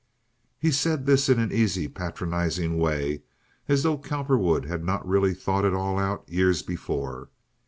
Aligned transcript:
He 0.57 0.71
said 0.71 1.05
this 1.05 1.29
in 1.29 1.37
an 1.37 1.51
easy, 1.51 1.87
patronizing 1.87 2.79
way, 2.79 3.21
as 3.67 3.83
though 3.83 3.99
Cowperwood 3.99 4.65
had 4.65 4.83
not 4.83 5.07
really 5.07 5.35
thought 5.35 5.63
it 5.63 5.75
all 5.75 5.99
out 5.99 6.27
years 6.27 6.63
before. 6.63 7.29